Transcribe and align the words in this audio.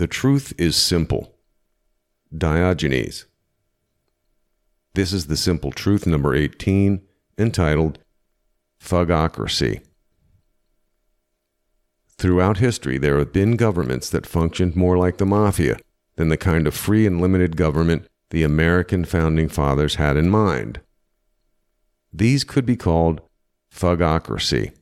The 0.00 0.06
truth 0.06 0.54
is 0.56 0.76
simple. 0.76 1.34
Diogenes. 2.34 3.26
This 4.94 5.12
is 5.12 5.26
the 5.26 5.36
simple 5.36 5.72
truth 5.72 6.06
number 6.06 6.34
18, 6.34 7.02
entitled 7.36 7.98
Thugocracy. 8.82 9.84
Throughout 12.16 12.56
history, 12.56 12.96
there 12.96 13.18
have 13.18 13.30
been 13.30 13.56
governments 13.56 14.08
that 14.08 14.24
functioned 14.24 14.74
more 14.74 14.96
like 14.96 15.18
the 15.18 15.26
mafia 15.26 15.76
than 16.16 16.30
the 16.30 16.38
kind 16.38 16.66
of 16.66 16.72
free 16.72 17.06
and 17.06 17.20
limited 17.20 17.58
government 17.58 18.06
the 18.30 18.42
American 18.42 19.04
founding 19.04 19.50
fathers 19.50 19.96
had 19.96 20.16
in 20.16 20.30
mind. 20.30 20.80
These 22.10 22.44
could 22.44 22.64
be 22.64 22.76
called 22.76 23.20
thugocracy. 23.70 24.72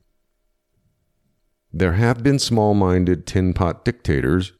There 1.72 1.94
have 1.94 2.22
been 2.22 2.38
small 2.38 2.72
minded 2.74 3.26
tin 3.26 3.52
pot 3.52 3.84
dictators 3.84 4.52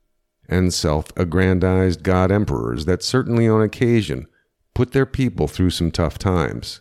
and 0.49 0.73
self 0.73 1.13
aggrandized 1.17 2.03
god 2.03 2.33
emperors 2.33 2.85
that 2.87 3.03
certainly 3.03 3.47
on 3.47 3.63
occasion 3.63 4.27
put 4.75 4.93
their 4.93 5.07
people 5.07 5.49
through 5.49 5.71
some 5.71 5.91
tough 5.91 6.19
times. 6.19 6.81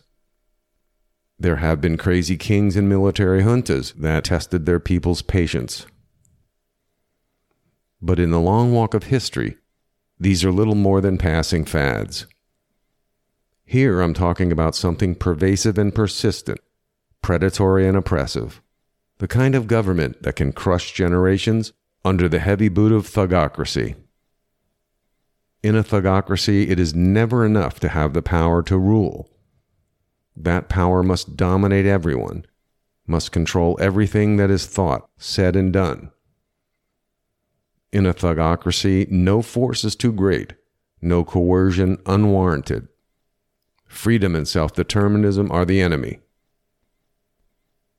There 1.38 1.56
have 1.56 1.80
been 1.80 1.96
crazy 1.96 2.36
kings 2.36 2.76
and 2.76 2.88
military 2.88 3.42
juntas 3.42 3.94
that 3.94 4.24
tested 4.24 4.66
their 4.66 4.80
people's 4.80 5.22
patience. 5.22 5.86
But 8.00 8.18
in 8.18 8.30
the 8.30 8.40
long 8.40 8.72
walk 8.72 8.94
of 8.94 9.04
history, 9.04 9.56
these 10.18 10.44
are 10.44 10.52
little 10.52 10.74
more 10.74 11.00
than 11.00 11.18
passing 11.18 11.64
fads. 11.64 12.26
Here 13.64 14.00
I'm 14.00 14.14
talking 14.14 14.50
about 14.50 14.74
something 14.74 15.14
pervasive 15.14 15.78
and 15.78 15.94
persistent, 15.94 16.60
predatory 17.22 17.86
and 17.86 17.96
oppressive, 17.96 18.62
the 19.18 19.28
kind 19.28 19.54
of 19.54 19.66
government 19.66 20.22
that 20.22 20.36
can 20.36 20.52
crush 20.52 20.92
generations 20.92 21.72
under 22.04 22.28
the 22.28 22.38
heavy 22.38 22.68
boot 22.68 22.92
of 22.92 23.06
thugocracy. 23.06 23.96
In 25.62 25.74
a 25.74 25.82
thugocracy, 25.82 26.68
it 26.70 26.78
is 26.78 26.94
never 26.94 27.44
enough 27.44 27.80
to 27.80 27.88
have 27.88 28.14
the 28.14 28.22
power 28.22 28.62
to 28.62 28.78
rule. 28.78 29.28
That 30.36 30.68
power 30.68 31.02
must 31.02 31.36
dominate 31.36 31.86
everyone, 31.86 32.46
must 33.06 33.32
control 33.32 33.76
everything 33.80 34.36
that 34.36 34.50
is 34.50 34.66
thought, 34.66 35.08
said, 35.18 35.56
and 35.56 35.72
done. 35.72 36.12
In 37.92 38.06
a 38.06 38.14
thugocracy, 38.14 39.10
no 39.10 39.42
force 39.42 39.82
is 39.82 39.96
too 39.96 40.12
great, 40.12 40.52
no 41.00 41.24
coercion 41.24 41.98
unwarranted. 42.06 42.88
Freedom 43.88 44.36
and 44.36 44.46
self 44.46 44.74
determinism 44.74 45.50
are 45.50 45.64
the 45.64 45.80
enemy. 45.80 46.20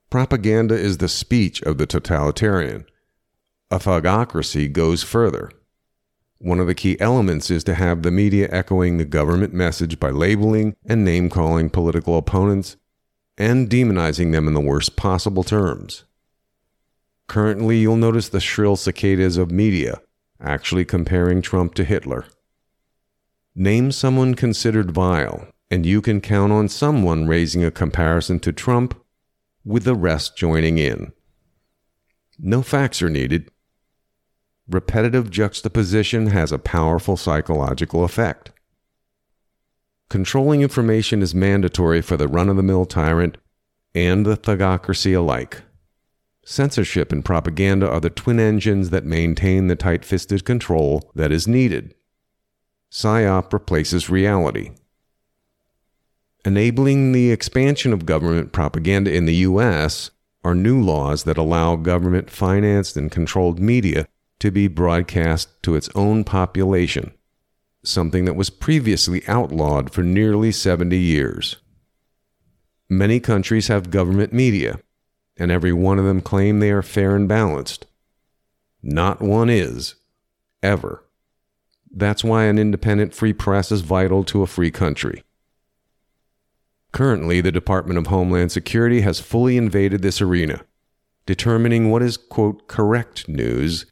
Propaganda 0.09 0.75
is 0.75 0.97
the 0.97 1.09
speech 1.09 1.61
of 1.63 1.77
the 1.77 1.85
totalitarian. 1.85 2.85
A 3.71 4.69
goes 4.73 5.03
further. 5.03 5.51
One 6.39 6.59
of 6.59 6.65
the 6.65 6.73
key 6.73 6.99
elements 6.99 7.51
is 7.51 7.63
to 7.65 7.75
have 7.75 8.01
the 8.01 8.09
media 8.09 8.47
echoing 8.51 8.97
the 8.97 9.05
government 9.05 9.53
message 9.53 9.99
by 9.99 10.09
labeling 10.09 10.75
and 10.87 11.05
name 11.05 11.29
calling 11.29 11.69
political 11.69 12.17
opponents 12.17 12.77
and 13.37 13.69
demonizing 13.69 14.31
them 14.31 14.47
in 14.47 14.55
the 14.55 14.59
worst 14.59 14.95
possible 14.95 15.43
terms. 15.43 16.03
Currently, 17.27 17.77
you'll 17.77 17.95
notice 17.95 18.29
the 18.29 18.39
shrill 18.39 18.75
cicadas 18.75 19.37
of 19.37 19.51
media 19.51 20.01
actually 20.41 20.85
comparing 20.85 21.41
Trump 21.41 21.75
to 21.75 21.83
Hitler. 21.83 22.25
Name 23.53 23.91
someone 23.91 24.33
considered 24.33 24.89
vile, 24.89 25.47
and 25.69 25.85
you 25.85 26.01
can 26.01 26.21
count 26.21 26.51
on 26.51 26.69
someone 26.69 27.27
raising 27.27 27.63
a 27.63 27.69
comparison 27.69 28.39
to 28.39 28.51
Trump 28.51 28.99
with 29.63 29.83
the 29.83 29.95
rest 29.95 30.35
joining 30.35 30.79
in. 30.79 31.11
No 32.39 32.63
facts 32.63 33.01
are 33.03 33.09
needed. 33.09 33.51
Repetitive 34.69 35.31
juxtaposition 35.31 36.27
has 36.27 36.51
a 36.51 36.59
powerful 36.59 37.17
psychological 37.17 38.03
effect. 38.03 38.51
Controlling 40.09 40.61
information 40.61 41.23
is 41.23 41.33
mandatory 41.33 42.03
for 42.03 42.17
the 42.17 42.27
run 42.27 42.49
of 42.49 42.55
the 42.55 42.61
mill 42.61 42.85
tyrant 42.85 43.37
and 43.95 44.27
the 44.27 44.37
thugocracy 44.37 45.17
alike. 45.17 45.63
Censorship 46.45 47.11
and 47.11 47.25
propaganda 47.25 47.89
are 47.89 47.99
the 47.99 48.11
twin 48.11 48.39
engines 48.39 48.91
that 48.91 49.05
maintain 49.05 49.67
the 49.67 49.75
tight 49.75 50.05
fisted 50.05 50.45
control 50.45 51.11
that 51.15 51.31
is 51.31 51.47
needed. 51.47 51.95
PSYOP 52.91 53.51
replaces 53.51 54.09
reality. 54.09 54.69
Enabling 56.45 57.11
the 57.11 57.31
expansion 57.31 57.91
of 57.91 58.05
government 58.05 58.51
propaganda 58.51 59.11
in 59.11 59.25
the 59.25 59.35
U.S. 59.35 60.11
are 60.43 60.53
new 60.53 60.79
laws 60.79 61.23
that 61.23 61.39
allow 61.39 61.75
government 61.75 62.29
financed 62.29 62.95
and 62.95 63.11
controlled 63.11 63.59
media 63.59 64.07
to 64.39 64.51
be 64.51 64.67
broadcast 64.67 65.49
to 65.63 65.75
its 65.75 65.89
own 65.95 66.23
population, 66.23 67.11
something 67.83 68.25
that 68.25 68.35
was 68.35 68.49
previously 68.49 69.21
outlawed 69.27 69.91
for 69.91 70.01
nearly 70.01 70.51
70 70.51 70.97
years. 70.97 71.57
Many 72.89 73.19
countries 73.19 73.67
have 73.67 73.91
government 73.91 74.33
media, 74.33 74.79
and 75.37 75.51
every 75.51 75.73
one 75.73 75.99
of 75.99 76.05
them 76.05 76.21
claim 76.21 76.59
they 76.59 76.71
are 76.71 76.81
fair 76.81 77.15
and 77.15 77.27
balanced. 77.27 77.85
Not 78.81 79.21
one 79.21 79.49
is, 79.49 79.95
ever. 80.63 81.03
That's 81.91 82.23
why 82.23 82.45
an 82.45 82.57
independent 82.57 83.13
free 83.13 83.33
press 83.33 83.71
is 83.71 83.81
vital 83.81 84.23
to 84.25 84.41
a 84.41 84.47
free 84.47 84.71
country. 84.71 85.23
Currently, 86.91 87.41
the 87.41 87.51
Department 87.51 87.99
of 87.99 88.07
Homeland 88.07 88.51
Security 88.51 89.01
has 89.01 89.19
fully 89.19 89.57
invaded 89.57 90.01
this 90.01 90.21
arena, 90.21 90.61
determining 91.25 91.91
what 91.91 92.01
is, 92.01 92.17
quote, 92.17 92.67
correct 92.67 93.27
news 93.27 93.85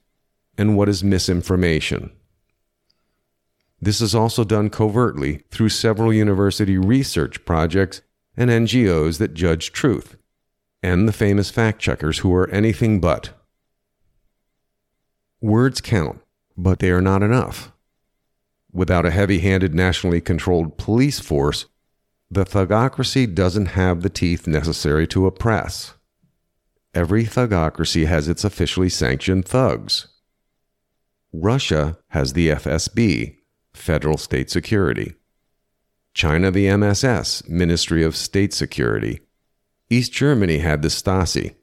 and 0.58 0.76
what 0.76 0.90
is 0.90 1.04
misinformation. 1.04 2.12
This 3.82 4.02
is 4.02 4.16
also 4.16 4.44
done 4.44 4.70
covertly 4.70 5.44
through 5.52 5.70
several 5.70 6.12
university 6.12 6.78
research 6.78 7.46
projects 7.46 8.02
and 8.36 8.50
NGOs 8.50 9.20
that 9.20 9.34
judge 9.34 9.72
truth, 9.72 10.18
and 10.82 11.08
the 11.08 11.14
famous 11.14 11.50
fact 11.50 11.80
checkers 11.80 12.20
who 12.20 12.34
are 12.34 12.50
anything 12.50 13.00
but. 13.00 13.30
Words 15.42 15.82
count, 15.82 16.22
but 16.58 16.80
they 16.80 16.90
are 16.90 17.02
not 17.02 17.22
enough. 17.22 17.72
Without 18.72 19.06
a 19.06 19.12
heavy 19.12 19.40
handed 19.40 19.74
nationally 19.74 20.22
controlled 20.22 20.78
police 20.78 21.20
force, 21.20 21.66
the 22.30 22.46
thugocracy 22.46 23.34
doesn't 23.34 23.68
have 23.68 24.02
the 24.02 24.10
teeth 24.10 24.48
necessary 24.48 25.08
to 25.08 25.26
oppress. 25.28 25.94
Every 26.94 27.26
thugocracy 27.26 28.06
has 28.08 28.28
its 28.28 28.44
officially 28.44 28.90
sanctioned 28.90 29.46
thugs. 29.46 30.08
Russia 31.34 31.98
has 32.10 32.34
the 32.34 32.50
FSB, 32.50 33.38
Federal 33.74 34.18
State 34.18 34.50
Security. 34.50 35.16
China, 36.14 36.50
the 36.50 36.68
MSS, 36.68 37.48
Ministry 37.48 38.04
of 38.04 38.16
State 38.16 38.54
Security. 38.54 39.20
East 39.90 40.12
Germany 40.12 40.60
had 40.60 40.82
the 40.82 40.88
Stasi. 40.88 41.56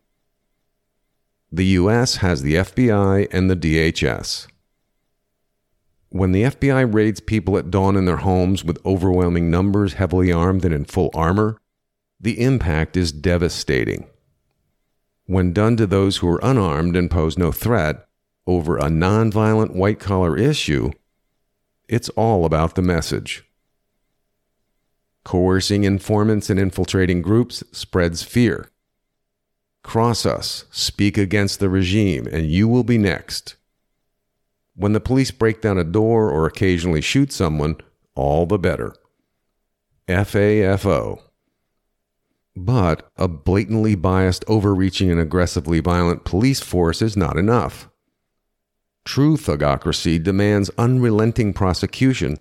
The 1.50 1.66
US 1.66 2.16
has 2.16 2.42
the 2.42 2.54
FBI 2.54 3.28
and 3.32 3.50
the 3.50 3.56
DHS. 3.56 4.48
When 6.10 6.32
the 6.32 6.44
FBI 6.44 6.92
raids 6.92 7.20
people 7.20 7.58
at 7.58 7.70
dawn 7.70 7.96
in 7.96 8.04
their 8.04 8.18
homes 8.18 8.64
with 8.64 8.84
overwhelming 8.86 9.50
numbers, 9.50 9.94
heavily 9.94 10.30
armed 10.30 10.64
and 10.64 10.74
in 10.74 10.84
full 10.84 11.10
armor, 11.14 11.58
the 12.20 12.40
impact 12.40 12.96
is 12.96 13.12
devastating. 13.12 14.06
When 15.26 15.52
done 15.52 15.76
to 15.78 15.86
those 15.86 16.18
who 16.18 16.28
are 16.28 16.44
unarmed 16.44 16.96
and 16.96 17.10
pose 17.10 17.36
no 17.36 17.50
threat 17.50 18.06
over 18.46 18.76
a 18.76 18.84
nonviolent 18.84 19.74
white 19.74 19.98
collar 19.98 20.36
issue, 20.36 20.90
it's 21.88 22.08
all 22.10 22.44
about 22.44 22.74
the 22.74 22.82
message. 22.82 23.44
Coercing 25.24 25.84
informants 25.84 26.50
and 26.50 26.60
infiltrating 26.60 27.22
groups 27.22 27.62
spreads 27.72 28.22
fear. 28.22 28.70
Cross 29.82 30.26
us, 30.26 30.64
speak 30.70 31.16
against 31.18 31.60
the 31.60 31.68
regime, 31.68 32.26
and 32.30 32.50
you 32.50 32.68
will 32.68 32.84
be 32.84 32.98
next. 32.98 33.56
When 34.76 34.92
the 34.92 35.00
police 35.00 35.30
break 35.30 35.60
down 35.60 35.78
a 35.78 35.84
door 35.84 36.30
or 36.30 36.46
occasionally 36.46 37.00
shoot 37.00 37.32
someone, 37.32 37.76
all 38.14 38.46
the 38.46 38.58
better. 38.58 38.94
FAFO. 40.08 41.20
But 42.56 43.10
a 43.16 43.28
blatantly 43.28 43.94
biased, 43.94 44.44
overreaching, 44.46 45.10
and 45.10 45.20
aggressively 45.20 45.80
violent 45.80 46.24
police 46.24 46.60
force 46.60 47.02
is 47.02 47.16
not 47.16 47.36
enough. 47.36 47.88
True 49.04 49.36
thugocracy 49.36 50.22
demands 50.22 50.70
unrelenting 50.78 51.52
prosecution 51.52 52.38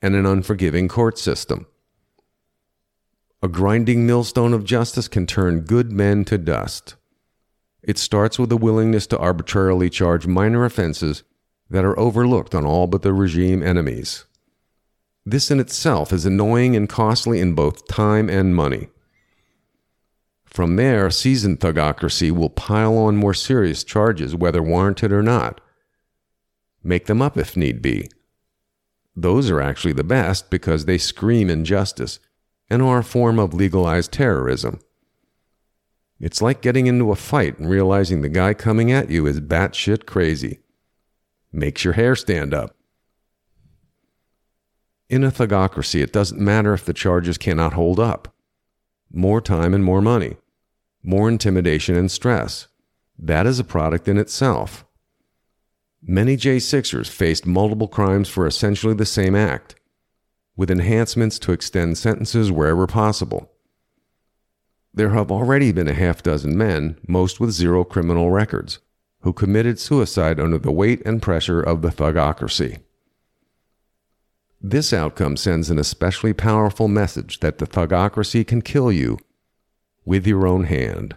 and 0.00 0.14
an 0.14 0.24
unforgiving 0.24 0.88
court 0.88 1.18
system. 1.18 1.66
A 3.42 3.48
grinding 3.48 4.06
millstone 4.06 4.52
of 4.52 4.64
justice 4.64 5.08
can 5.08 5.26
turn 5.26 5.60
good 5.60 5.92
men 5.92 6.24
to 6.26 6.38
dust. 6.38 6.96
It 7.82 7.98
starts 7.98 8.38
with 8.38 8.52
a 8.52 8.56
willingness 8.56 9.06
to 9.08 9.18
arbitrarily 9.18 9.88
charge 9.88 10.26
minor 10.26 10.64
offenses 10.64 11.22
that 11.70 11.84
are 11.84 11.98
overlooked 11.98 12.54
on 12.54 12.66
all 12.66 12.86
but 12.86 13.02
the 13.02 13.12
regime 13.12 13.62
enemies. 13.62 14.24
This 15.24 15.50
in 15.50 15.60
itself 15.60 16.12
is 16.12 16.26
annoying 16.26 16.74
and 16.74 16.88
costly 16.88 17.40
in 17.40 17.54
both 17.54 17.86
time 17.88 18.28
and 18.28 18.54
money. 18.54 18.88
From 20.44 20.76
there, 20.76 21.10
seasoned 21.10 21.60
thugocracy 21.60 22.30
will 22.30 22.50
pile 22.50 22.96
on 22.96 23.16
more 23.16 23.34
serious 23.34 23.84
charges, 23.84 24.34
whether 24.34 24.62
warranted 24.62 25.12
or 25.12 25.22
not. 25.22 25.60
Make 26.82 27.06
them 27.06 27.20
up 27.20 27.36
if 27.36 27.56
need 27.56 27.82
be. 27.82 28.08
Those 29.16 29.50
are 29.50 29.60
actually 29.60 29.92
the 29.92 30.04
best 30.04 30.50
because 30.50 30.84
they 30.84 30.98
scream 30.98 31.50
injustice 31.50 32.20
and 32.70 32.80
are 32.82 32.98
a 32.98 33.04
form 33.04 33.38
of 33.38 33.52
legalized 33.52 34.12
terrorism. 34.12 34.80
It's 36.20 36.42
like 36.42 36.62
getting 36.62 36.86
into 36.86 37.10
a 37.10 37.16
fight 37.16 37.58
and 37.58 37.68
realizing 37.68 38.20
the 38.20 38.28
guy 38.28 38.54
coming 38.54 38.92
at 38.92 39.10
you 39.10 39.26
is 39.26 39.40
batshit 39.40 40.06
crazy. 40.06 40.60
Makes 41.52 41.84
your 41.84 41.94
hair 41.94 42.14
stand 42.14 42.54
up. 42.54 42.76
In 45.08 45.24
a 45.24 45.30
thugocracy, 45.32 46.02
it 46.02 46.12
doesn't 46.12 46.40
matter 46.40 46.72
if 46.72 46.84
the 46.84 46.92
charges 46.92 47.36
cannot 47.36 47.72
hold 47.72 47.98
up. 47.98 48.32
More 49.12 49.40
time 49.40 49.74
and 49.74 49.82
more 49.82 50.00
money. 50.00 50.36
More 51.02 51.28
intimidation 51.28 51.96
and 51.96 52.10
stress. 52.10 52.68
That 53.18 53.46
is 53.46 53.58
a 53.58 53.64
product 53.64 54.06
in 54.06 54.18
itself. 54.18 54.84
Many 56.02 56.36
J6ers 56.36 57.08
faced 57.08 57.46
multiple 57.46 57.88
crimes 57.88 58.28
for 58.28 58.46
essentially 58.46 58.94
the 58.94 59.06
same 59.06 59.34
act, 59.34 59.74
with 60.56 60.70
enhancements 60.70 61.38
to 61.40 61.52
extend 61.52 61.98
sentences 61.98 62.50
wherever 62.50 62.86
possible. 62.86 63.52
There 64.94 65.10
have 65.10 65.30
already 65.30 65.72
been 65.72 65.88
a 65.88 65.94
half 65.94 66.22
dozen 66.22 66.56
men, 66.56 66.98
most 67.06 67.38
with 67.38 67.50
zero 67.50 67.84
criminal 67.84 68.30
records, 68.30 68.80
who 69.20 69.32
committed 69.32 69.78
suicide 69.78 70.40
under 70.40 70.58
the 70.58 70.72
weight 70.72 71.02
and 71.04 71.22
pressure 71.22 71.60
of 71.60 71.82
the 71.82 71.90
thugocracy. 71.90 72.80
This 74.60 74.92
outcome 74.92 75.36
sends 75.36 75.70
an 75.70 75.78
especially 75.78 76.32
powerful 76.32 76.88
message 76.88 77.40
that 77.40 77.58
the 77.58 77.66
thugocracy 77.66 78.46
can 78.46 78.62
kill 78.62 78.90
you 78.90 79.18
with 80.04 80.26
your 80.26 80.46
own 80.46 80.64
hand. 80.64 81.14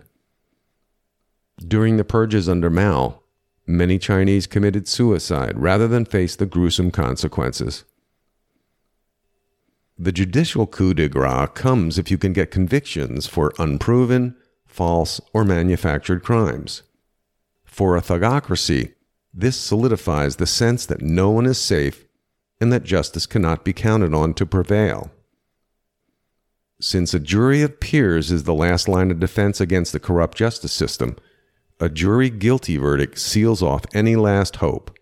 During 1.57 1.97
the 1.97 2.03
purges 2.03 2.47
under 2.47 2.69
Mao, 2.69 3.23
Many 3.65 3.98
Chinese 3.98 4.45
committed 4.45 4.88
suicide 4.88 5.57
rather 5.57 5.88
than 5.88 6.06
face 6.06 6.36
the 6.36 6.45
gruesome 6.45 6.92
consequences. 6.92 7.86
The 9.98 10.12
judicial 10.12 10.68
coup 10.68 10.94
de 10.94 11.07
grace 11.07 11.50
comes 11.54 11.98
if 11.98 12.12
you 12.12 12.18
can 12.18 12.33
get 12.33 12.51
convictions 12.51 13.25
for 13.27 13.54
unproven, 13.57 14.36
false, 14.65 15.21
or 15.33 15.45
manufactured 15.45 16.24
crimes. 16.24 16.83
For 17.63 17.95
a 17.95 18.01
thugocracy, 18.01 18.94
this 19.33 19.56
solidifies 19.56 20.36
the 20.36 20.48
sense 20.48 20.86
that 20.88 21.01
no 21.01 21.30
one 21.30 21.45
is 21.45 21.57
safe 21.57 22.06
and 22.60 22.71
that 22.74 22.83
justice 22.83 23.25
cannot 23.25 23.63
be 23.63 23.74
counted 23.74 24.13
on 24.13 24.33
to 24.36 24.45
prevail. 24.45 25.12
Since 26.81 27.13
a 27.13 27.19
jury 27.19 27.62
of 27.62 27.80
peers 27.80 28.31
is 28.31 28.44
the 28.44 28.54
last 28.54 28.88
line 28.88 29.10
of 29.10 29.19
defense 29.19 29.62
against 29.62 29.94
the 29.94 30.00
corrupt 30.00 30.38
justice 30.38 30.74
system, 30.74 31.15
a 31.83 31.89
jury 31.89 32.30
guilty 32.30 32.77
verdict 32.77 33.19
seals 33.19 33.62
off 33.62 33.85
any 33.94 34.15
last 34.15 34.56
hope. 34.57 34.97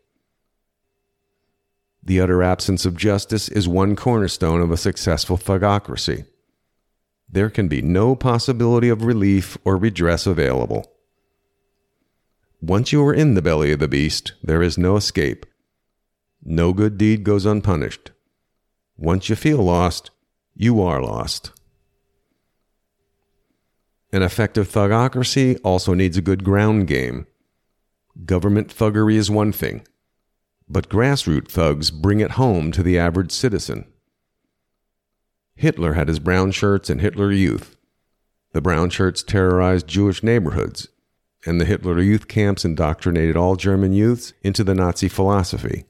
The 2.02 2.20
utter 2.20 2.42
absence 2.42 2.88
of 2.88 2.98
justice 2.98 3.50
is 3.50 3.68
one 3.68 3.96
cornerstone 3.96 4.62
of 4.62 4.72
a 4.72 4.78
successful 4.78 5.38
thugocracy. 5.38 6.26
There 7.30 7.52
can 7.52 7.68
be 7.68 7.84
no 7.84 8.16
possibility 8.16 8.90
of 8.90 9.04
relief 9.04 9.60
or 9.64 9.78
redress 9.78 10.26
available. 10.26 10.92
Once 12.60 12.92
you 12.92 13.06
are 13.06 13.14
in 13.14 13.36
the 13.36 13.44
belly 13.44 13.72
of 13.72 13.80
the 13.80 13.88
beast, 13.88 14.34
there 14.42 14.64
is 14.64 14.76
no 14.76 14.96
escape. 14.96 15.46
No 16.44 16.74
good 16.74 16.98
deed 16.98 17.24
goes 17.24 17.46
unpunished. 17.46 18.10
Once 18.98 19.30
you 19.30 19.36
feel 19.36 19.60
lost, 19.60 20.10
you 20.56 20.82
are 20.82 21.00
lost. 21.00 21.52
An 24.14 24.24
effective 24.24 24.68
thugocracy 24.68 25.58
also 25.64 25.94
needs 25.94 26.18
a 26.18 26.22
good 26.22 26.44
ground 26.44 26.88
game. 26.88 27.28
Government 28.26 28.68
thuggery 28.68 29.16
is 29.16 29.32
one 29.32 29.54
thing, 29.54 29.88
but 30.68 30.90
grassroots 30.90 31.52
thugs 31.52 31.92
bring 31.92 32.20
it 32.20 32.32
home 32.32 32.74
to 32.74 32.84
the 32.84 33.00
average 33.00 33.32
citizen. 33.32 33.86
Hitler 35.56 35.94
had 35.94 36.10
his 36.10 36.20
brown 36.20 36.52
shirts 36.52 36.90
and 36.90 37.00
Hitler 37.00 37.32
Youth. 37.32 37.78
The 38.52 38.62
brown 38.62 38.90
shirts 38.90 39.24
terrorized 39.24 39.88
Jewish 39.88 40.24
neighborhoods, 40.24 40.90
and 41.46 41.62
the 41.62 41.66
Hitler 41.66 42.02
Youth 42.02 42.28
camps 42.28 42.66
indoctrinated 42.66 43.38
all 43.38 43.56
German 43.56 43.94
youths 43.94 44.34
into 44.44 44.64
the 44.66 44.76
Nazi 44.76 45.08
philosophy. 45.08 45.86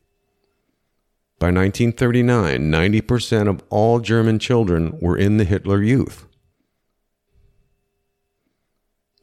By 1.39 1.47
1939, 1.47 2.71
90% 2.71 3.49
of 3.49 3.63
all 3.71 3.99
German 3.99 4.37
children 4.37 4.95
were 5.01 5.17
in 5.17 5.37
the 5.37 5.43
Hitler 5.43 5.81
Youth. 5.81 6.27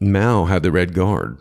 Mao 0.01 0.45
had 0.45 0.63
the 0.63 0.71
Red 0.71 0.93
Guard. 0.93 1.39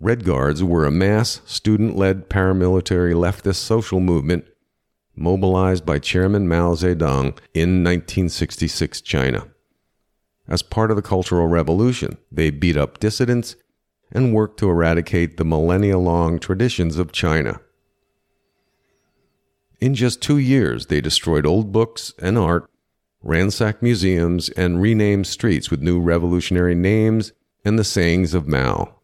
Red 0.00 0.24
Guards 0.24 0.64
were 0.64 0.84
a 0.84 0.90
mass, 0.90 1.40
student 1.46 1.96
led 1.96 2.28
paramilitary 2.28 3.14
leftist 3.14 3.56
social 3.56 4.00
movement 4.00 4.46
mobilized 5.14 5.86
by 5.86 6.00
Chairman 6.00 6.48
Mao 6.48 6.74
Zedong 6.74 7.38
in 7.54 7.84
1966 7.84 9.00
China. 9.02 9.46
As 10.48 10.60
part 10.64 10.90
of 10.90 10.96
the 10.96 11.02
Cultural 11.02 11.46
Revolution, 11.46 12.16
they 12.32 12.50
beat 12.50 12.76
up 12.76 12.98
dissidents 12.98 13.54
and 14.10 14.34
worked 14.34 14.58
to 14.58 14.68
eradicate 14.68 15.36
the 15.36 15.44
millennia 15.44 15.98
long 15.98 16.40
traditions 16.40 16.98
of 16.98 17.12
China. 17.12 17.60
In 19.80 19.94
just 19.94 20.20
two 20.20 20.38
years, 20.38 20.86
they 20.86 21.00
destroyed 21.00 21.46
old 21.46 21.70
books 21.70 22.12
and 22.18 22.36
art, 22.36 22.68
ransacked 23.22 23.84
museums, 23.84 24.48
and 24.50 24.82
renamed 24.82 25.28
streets 25.28 25.70
with 25.70 25.80
new 25.80 26.00
revolutionary 26.00 26.74
names 26.74 27.32
and 27.64 27.78
the 27.78 27.84
sayings 27.84 28.34
of 28.34 28.48
Mao. 28.48 28.94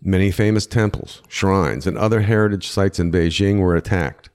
Many 0.00 0.30
famous 0.30 0.66
temples, 0.66 1.22
shrines, 1.28 1.86
and 1.86 1.98
other 1.98 2.20
heritage 2.20 2.68
sites 2.68 3.00
in 3.00 3.10
Beijing 3.10 3.58
were 3.58 3.74
attacked. 3.74 4.30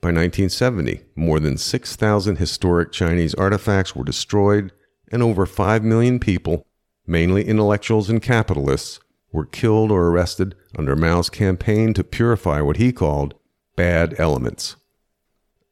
By 0.00 0.08
1970, 0.08 1.02
more 1.14 1.40
than 1.40 1.56
6,000 1.56 2.36
historic 2.36 2.92
Chinese 2.92 3.34
artifacts 3.34 3.94
were 3.94 4.04
destroyed, 4.04 4.72
and 5.10 5.22
over 5.22 5.46
5 5.46 5.84
million 5.84 6.18
people, 6.18 6.66
mainly 7.06 7.44
intellectuals 7.44 8.10
and 8.10 8.20
capitalists, 8.20 9.00
were 9.32 9.46
killed 9.46 9.90
or 9.90 10.08
arrested 10.08 10.54
under 10.76 10.96
Mao's 10.96 11.30
campaign 11.30 11.94
to 11.94 12.04
purify 12.04 12.60
what 12.60 12.76
he 12.76 12.92
called 12.92 13.34
bad 13.76 14.14
elements. 14.18 14.76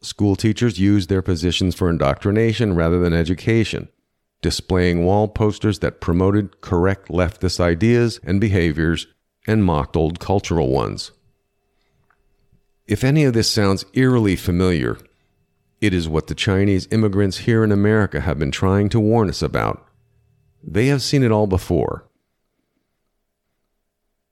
School 0.01 0.37
teachers 0.37 0.79
used 0.79 1.11
their 1.11 1.21
positions 1.21 1.75
for 1.75 1.91
indoctrination 1.91 2.75
rather 2.75 2.99
than 2.99 3.13
education 3.13 3.89
displaying 4.43 5.05
wall 5.05 5.29
posters 5.29 5.81
that 5.81 6.01
promoted 6.01 6.61
correct 6.61 7.09
leftist 7.09 7.61
ideas 7.61 8.21
and 8.25 8.41
behaviors 8.41 9.07
and 9.47 9.65
mocked 9.65 9.97
old 9.97 10.21
cultural 10.21 10.71
ones. 10.71 11.13
If 12.87 13.05
any 13.05 13.25
of 13.25 13.35
this 13.35 13.51
sounds 13.51 13.85
eerily 13.95 14.37
familiar, 14.37 14.99
it 15.81 15.95
is 15.95 16.09
what 16.09 16.27
the 16.27 16.35
Chinese 16.35 16.89
immigrants 16.91 17.39
here 17.39 17.65
in 17.65 17.73
America 17.73 18.21
have 18.21 18.39
been 18.39 18.51
trying 18.51 18.89
to 18.91 19.01
warn 19.01 19.29
us 19.29 19.43
about. 19.43 19.87
They 20.63 20.87
have 20.87 21.03
seen 21.03 21.23
it 21.23 21.31
all 21.31 21.47
before. 21.47 22.07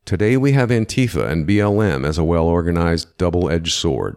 Today 0.05 0.37
we 0.37 0.53
have 0.53 0.71
Antifa 0.71 1.29
and 1.29 1.47
BLM 1.47 2.07
as 2.07 2.19
a 2.19 2.25
well 2.25 2.47
organized 2.47 3.17
double 3.19 3.51
edged 3.51 3.75
sword. 3.75 4.17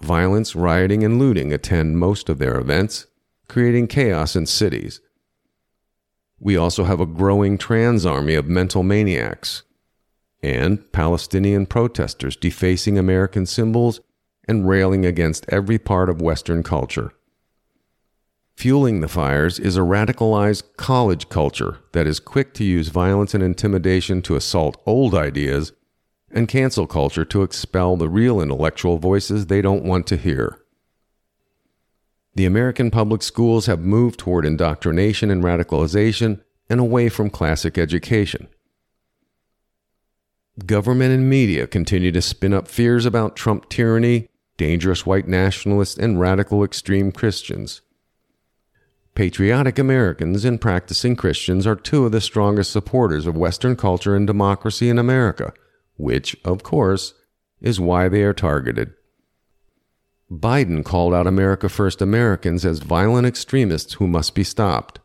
Violence, 0.00 0.56
rioting, 0.56 1.04
and 1.04 1.18
looting 1.18 1.52
attend 1.52 1.98
most 1.98 2.28
of 2.28 2.38
their 2.38 2.56
events, 2.56 3.06
creating 3.50 3.88
chaos 3.88 4.36
in 4.36 4.46
cities. 4.46 5.00
We 6.38 6.56
also 6.56 6.84
have 6.84 7.00
a 7.00 7.06
growing 7.06 7.58
trans 7.58 8.06
army 8.06 8.34
of 8.34 8.46
mental 8.46 8.82
maniacs 8.82 9.64
and 10.42 10.90
Palestinian 10.92 11.66
protesters 11.66 12.36
defacing 12.36 12.96
American 12.96 13.44
symbols 13.44 14.00
and 14.46 14.68
railing 14.68 15.04
against 15.04 15.44
every 15.48 15.78
part 15.78 16.08
of 16.08 16.22
Western 16.22 16.62
culture. 16.62 17.12
Fueling 18.56 19.00
the 19.00 19.08
fires 19.08 19.58
is 19.58 19.76
a 19.76 19.80
radicalized 19.80 20.62
college 20.76 21.28
culture 21.28 21.78
that 21.92 22.06
is 22.06 22.20
quick 22.20 22.54
to 22.54 22.64
use 22.64 22.88
violence 22.88 23.34
and 23.34 23.42
intimidation 23.42 24.22
to 24.22 24.36
assault 24.36 24.80
old 24.86 25.12
ideas 25.12 25.72
and 26.30 26.46
cancel 26.46 26.86
culture 26.86 27.24
to 27.24 27.42
expel 27.42 27.96
the 27.96 28.08
real 28.08 28.40
intellectual 28.40 28.98
voices 28.98 29.46
they 29.46 29.60
don't 29.60 29.84
want 29.84 30.06
to 30.06 30.16
hear. 30.16 30.59
The 32.40 32.46
American 32.46 32.90
public 32.90 33.22
schools 33.22 33.66
have 33.66 33.80
moved 33.80 34.18
toward 34.18 34.46
indoctrination 34.46 35.30
and 35.30 35.44
radicalization 35.44 36.40
and 36.70 36.80
away 36.80 37.10
from 37.10 37.28
classic 37.28 37.76
education. 37.76 38.48
Government 40.64 41.12
and 41.12 41.28
media 41.28 41.66
continue 41.66 42.10
to 42.12 42.22
spin 42.22 42.54
up 42.54 42.66
fears 42.66 43.04
about 43.04 43.36
Trump 43.36 43.68
tyranny, 43.68 44.30
dangerous 44.56 45.04
white 45.04 45.28
nationalists, 45.28 45.98
and 45.98 46.18
radical 46.18 46.64
extreme 46.64 47.12
Christians. 47.12 47.82
Patriotic 49.14 49.78
Americans 49.78 50.42
and 50.46 50.62
practicing 50.62 51.16
Christians 51.16 51.66
are 51.66 51.76
two 51.76 52.06
of 52.06 52.12
the 52.12 52.22
strongest 52.22 52.72
supporters 52.72 53.26
of 53.26 53.36
Western 53.36 53.76
culture 53.76 54.16
and 54.16 54.26
democracy 54.26 54.88
in 54.88 54.98
America, 54.98 55.52
which, 55.98 56.34
of 56.46 56.62
course, 56.62 57.12
is 57.60 57.78
why 57.78 58.08
they 58.08 58.22
are 58.22 58.32
targeted. 58.32 58.94
Biden 60.30 60.84
called 60.84 61.12
out 61.12 61.26
America 61.26 61.68
First 61.68 62.00
Americans 62.00 62.64
as 62.64 62.78
violent 62.78 63.26
extremists 63.26 63.94
who 63.94 64.06
must 64.06 64.34
be 64.34 64.44
stopped. 64.44 65.00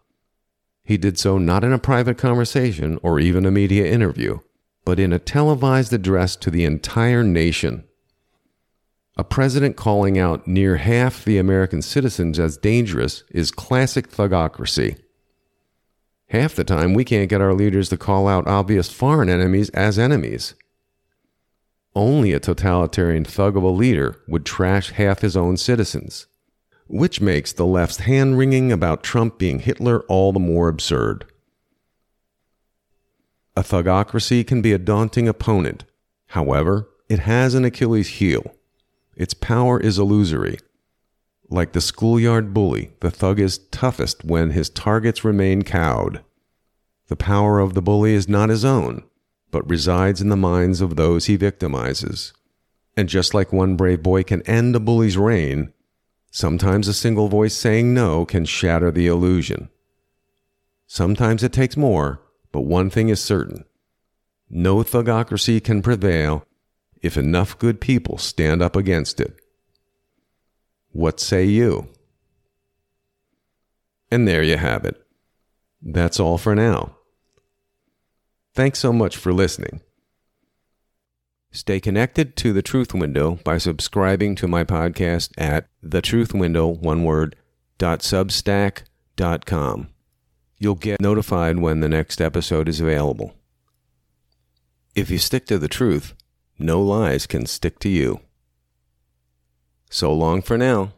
He 0.83 0.97
did 0.97 1.17
so 1.17 1.39
not 1.39 1.63
in 1.63 1.73
a 1.73 1.79
private 1.79 2.17
conversation 2.17 2.99
or 3.01 3.19
even 3.19 3.45
a 3.45 3.51
media 3.51 3.85
interview, 3.91 4.39
but 4.85 4.99
in 4.99 5.11
a 5.11 5.17
televised 5.17 5.91
address 5.93 6.35
to 6.35 6.51
the 6.51 6.63
entire 6.63 7.23
nation. 7.23 7.85
A 9.17 9.23
president 9.23 9.77
calling 9.77 10.19
out 10.19 10.45
near 10.45 10.75
half 10.75 11.25
the 11.25 11.39
American 11.39 11.81
citizens 11.81 12.37
as 12.37 12.57
dangerous 12.57 13.23
is 13.31 13.49
classic 13.49 14.11
thugocracy. 14.11 14.99
Half 16.29 16.55
the 16.55 16.63
time, 16.63 16.93
we 16.93 17.03
can't 17.03 17.29
get 17.29 17.41
our 17.41 17.53
leaders 17.53 17.89
to 17.89 17.97
call 17.97 18.27
out 18.27 18.45
obvious 18.45 18.91
foreign 18.91 19.29
enemies 19.29 19.69
as 19.69 19.97
enemies. 19.97 20.53
Only 21.95 22.33
a 22.33 22.39
totalitarian 22.41 23.23
thug 23.23 23.55
of 23.55 23.63
a 23.63 23.69
leader 23.69 24.21
would 24.27 24.45
trash 24.45 24.91
half 24.91 25.21
his 25.21 25.37
own 25.37 25.55
citizens, 25.55 26.27
which 26.87 27.21
makes 27.21 27.53
the 27.53 27.65
left's 27.65 27.99
hand 27.99 28.37
wringing 28.37 28.71
about 28.71 29.03
Trump 29.03 29.37
being 29.37 29.59
Hitler 29.59 30.01
all 30.01 30.33
the 30.33 30.39
more 30.39 30.67
absurd. 30.67 31.25
A 33.55 33.61
thugocracy 33.61 34.45
can 34.45 34.61
be 34.61 34.73
a 34.73 34.77
daunting 34.77 35.29
opponent. 35.29 35.85
However, 36.27 36.89
it 37.07 37.19
has 37.19 37.53
an 37.53 37.63
Achilles 37.63 38.09
heel. 38.09 38.53
Its 39.15 39.33
power 39.33 39.79
is 39.79 39.97
illusory. 39.97 40.57
Like 41.49 41.71
the 41.71 41.79
schoolyard 41.79 42.53
bully, 42.53 42.91
the 42.99 43.11
thug 43.11 43.39
is 43.39 43.59
toughest 43.69 44.25
when 44.25 44.49
his 44.49 44.69
targets 44.69 45.23
remain 45.23 45.61
cowed. 45.61 46.21
The 47.07 47.15
power 47.15 47.59
of 47.59 47.75
the 47.75 47.81
bully 47.81 48.13
is 48.13 48.27
not 48.27 48.49
his 48.49 48.65
own, 48.65 49.03
but 49.55 49.69
resides 49.69 50.19
in 50.19 50.27
the 50.27 50.35
minds 50.35 50.81
of 50.81 50.97
those 50.97 51.27
he 51.27 51.37
victimizes. 51.37 52.33
And 52.97 53.07
just 53.07 53.33
like 53.33 53.53
one 53.53 53.77
brave 53.77 54.03
boy 54.03 54.23
can 54.23 54.41
end 54.41 54.75
a 54.75 54.81
bully's 54.81 55.17
reign, 55.17 55.71
sometimes 56.29 56.89
a 56.89 56.93
single 56.93 57.29
voice 57.29 57.55
saying 57.55 57.93
no 57.93 58.25
can 58.25 58.43
shatter 58.43 58.91
the 58.91 59.07
illusion. 59.07 59.69
Sometimes 60.87 61.41
it 61.41 61.53
takes 61.53 61.77
more, 61.77 62.21
but 62.51 62.65
one 62.65 62.89
thing 62.89 63.07
is 63.07 63.23
certain 63.23 63.63
no 64.49 64.79
thugocracy 64.79 65.63
can 65.63 65.81
prevail 65.81 66.45
if 67.01 67.15
enough 67.15 67.57
good 67.57 67.79
people 67.79 68.17
stand 68.17 68.61
up 68.61 68.75
against 68.75 69.21
it. 69.21 69.39
What 70.91 71.21
say 71.21 71.45
you? 71.45 71.87
And 74.11 74.27
there 74.27 74.43
you 74.43 74.57
have 74.57 74.83
it. 74.83 75.01
That's 75.81 76.19
all 76.19 76.37
for 76.37 76.55
now. 76.55 76.94
Thanks 78.55 78.79
so 78.79 78.93
much 78.93 79.17
for 79.17 79.33
listening. 79.33 79.81
Stay 81.51 81.81
connected 81.81 82.37
to 82.37 82.53
The 82.53 82.61
Truth 82.61 82.93
Window 82.93 83.37
by 83.43 83.57
subscribing 83.57 84.33
to 84.35 84.47
my 84.47 84.63
podcast 84.63 85.31
at 85.37 85.67
thetruthwindow, 85.85 86.79
one 86.79 87.03
word, 87.03 87.35
dot 87.77 87.99
substack 87.99 88.83
dot 89.17 89.45
com. 89.45 89.89
You'll 90.57 90.75
get 90.75 91.01
notified 91.01 91.59
when 91.59 91.81
the 91.81 91.89
next 91.89 92.21
episode 92.21 92.69
is 92.69 92.79
available. 92.79 93.35
If 94.95 95.09
you 95.09 95.17
stick 95.17 95.45
to 95.47 95.59
the 95.59 95.67
truth, 95.67 96.13
no 96.57 96.81
lies 96.81 97.27
can 97.27 97.45
stick 97.45 97.77
to 97.79 97.89
you. 97.89 98.21
So 99.89 100.13
long 100.13 100.41
for 100.41 100.57
now. 100.57 100.93